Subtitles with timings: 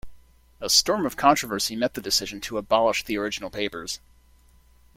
[0.59, 3.99] A storm of controversy met the decision to abolish the original papers.